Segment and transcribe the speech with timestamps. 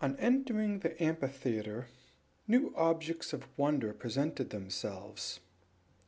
[0.00, 1.88] On entering the amphitheatre,
[2.46, 5.40] new objects of wonder presented themselves.